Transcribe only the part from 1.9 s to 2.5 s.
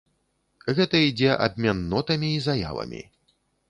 нотамі і